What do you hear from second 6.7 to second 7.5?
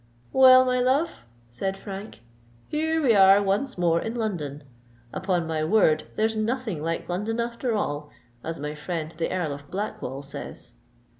like London